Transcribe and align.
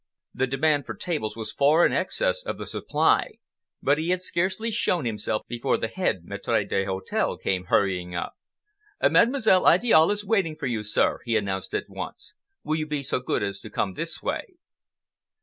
The 0.33 0.47
demand 0.47 0.87
for 0.87 0.95
tables 0.95 1.35
was 1.35 1.51
far 1.51 1.85
in 1.85 1.93
excess 1.93 2.41
of 2.43 2.57
the 2.57 2.65
supply, 2.65 3.33
but 3.83 3.99
he 3.99 4.09
had 4.09 4.19
scarcely 4.19 4.71
shown 4.71 5.05
himself 5.05 5.45
before 5.47 5.77
the 5.77 5.87
head 5.89 6.21
maitre 6.23 6.63
d'hotel 6.65 7.37
came 7.37 7.65
hurrying 7.65 8.15
up. 8.15 8.33
"Mademoiselle 8.99 9.67
Idiale 9.69 10.09
is 10.09 10.25
waiting 10.25 10.55
for 10.55 10.65
you, 10.65 10.83
sir," 10.83 11.19
he 11.23 11.37
announced 11.37 11.75
at 11.75 11.87
once. 11.87 12.33
"Will 12.63 12.77
you 12.77 12.87
be 12.87 13.03
so 13.03 13.19
good 13.19 13.43
as 13.43 13.59
to 13.59 13.69
come 13.69 13.93
this 13.93 14.23
way?" 14.23 14.55